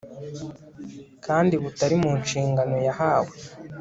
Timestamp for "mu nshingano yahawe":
2.03-3.33